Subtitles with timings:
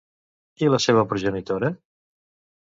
[0.67, 1.71] I la seva progenitora?